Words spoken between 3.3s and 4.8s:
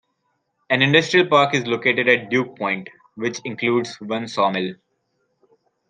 includes one sawmill.